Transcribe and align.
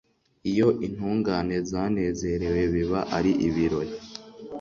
iyo 0.51 0.67
intungane 0.85 1.55
zanezerewe, 1.69 2.61
biba 2.73 2.99
ari 3.17 3.31
ibirori 3.47 3.93